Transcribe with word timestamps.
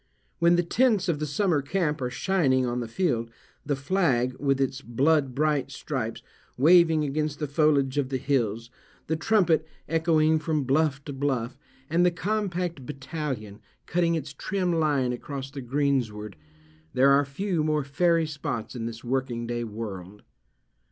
When 0.39 0.55
the 0.55 0.63
tents 0.63 1.07
of 1.07 1.19
the 1.19 1.27
summer 1.27 1.61
camp 1.61 2.01
are 2.01 2.09
shining 2.09 2.65
on 2.65 2.79
the 2.79 2.87
field—the 2.87 3.75
flag, 3.75 4.33
with 4.39 4.59
its 4.59 4.81
blood 4.81 5.35
bright 5.35 5.69
stripes, 5.69 6.23
waving 6.57 7.03
against 7.03 7.37
the 7.37 7.45
foliage 7.45 7.99
of 7.99 8.09
the 8.09 8.17
hills—the 8.17 9.15
trumpet 9.17 9.63
echoing 9.87 10.39
from 10.39 10.63
bluff 10.63 11.05
to 11.05 11.13
bluff, 11.13 11.55
and 11.87 12.03
the 12.03 12.09
compact 12.09 12.83
batallion 12.83 13.59
cutting 13.85 14.15
its 14.15 14.33
trim 14.33 14.73
line 14.73 15.13
across 15.13 15.51
the 15.51 15.61
greensward—there 15.61 17.09
are 17.11 17.23
few 17.23 17.63
more 17.63 17.83
fairy 17.83 18.25
spots 18.25 18.73
in 18.75 18.87
this 18.87 19.03
working 19.03 19.45
day 19.45 19.63
world. 19.63 20.23